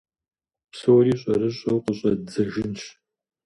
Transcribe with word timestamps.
Псори 0.71 1.13
щӀэрыщӀэу 1.21 1.79
къыщӀэддзэжынщ… 1.83 2.83